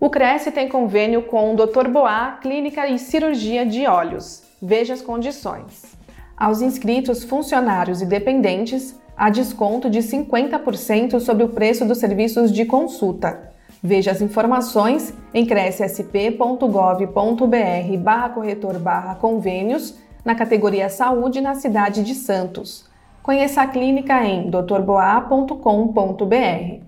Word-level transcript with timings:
O 0.00 0.08
Cresce 0.08 0.52
tem 0.52 0.68
convênio 0.68 1.22
com 1.22 1.52
o 1.52 1.56
Dr. 1.56 1.88
Boá 1.88 2.38
Clínica 2.40 2.86
e 2.86 3.00
Cirurgia 3.00 3.66
de 3.66 3.84
Olhos. 3.84 4.44
Veja 4.62 4.94
as 4.94 5.02
condições. 5.02 5.82
Aos 6.36 6.62
inscritos, 6.62 7.24
funcionários 7.24 8.00
e 8.00 8.06
dependentes, 8.06 8.96
há 9.16 9.28
desconto 9.28 9.90
de 9.90 9.98
50% 9.98 11.18
sobre 11.18 11.42
o 11.42 11.48
preço 11.48 11.84
dos 11.84 11.98
serviços 11.98 12.52
de 12.52 12.64
consulta. 12.64 13.50
Veja 13.82 14.12
as 14.12 14.20
informações 14.20 15.12
em 15.34 15.44
crescsp.gov.br 15.44 17.96
barra 17.98 18.28
corretor 18.28 18.78
barra 18.78 19.16
convênios 19.16 19.98
na 20.24 20.36
categoria 20.36 20.88
Saúde 20.88 21.40
na 21.40 21.56
cidade 21.56 22.04
de 22.04 22.14
Santos. 22.14 22.88
Conheça 23.20 23.62
a 23.62 23.66
clínica 23.66 24.24
em 24.24 24.48
drboa.com.br. 24.48 26.87